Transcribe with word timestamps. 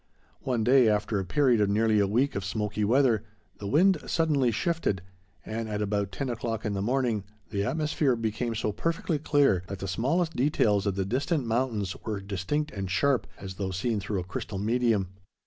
One 0.41 0.63
day, 0.63 0.89
after 0.89 1.19
a 1.19 1.25
period 1.25 1.61
of 1.61 1.69
nearly 1.69 1.99
a 1.99 2.07
week 2.07 2.33
of 2.35 2.43
smoky 2.43 2.83
weather, 2.83 3.23
the 3.59 3.67
wind 3.67 3.99
suddenly 4.07 4.49
shifted, 4.49 5.03
and, 5.45 5.69
at 5.69 5.79
about 5.79 6.11
ten 6.11 6.27
o'clock 6.27 6.65
in 6.65 6.73
the 6.73 6.81
morning, 6.81 7.23
the 7.51 7.63
atmosphere 7.65 8.15
became 8.15 8.55
so 8.55 8.71
perfectly 8.71 9.19
clear 9.19 9.61
that 9.67 9.77
the 9.77 9.87
smallest 9.87 10.35
details 10.35 10.87
of 10.87 10.95
the 10.95 11.05
distant 11.05 11.45
mountains 11.45 11.95
were 12.03 12.19
distinct 12.19 12.71
and 12.71 12.89
sharp, 12.89 13.27
as 13.37 13.53
though 13.57 13.69
seen 13.69 13.99
through 13.99 14.21
a 14.21 14.23
crystal 14.23 14.57
medium. 14.57 15.09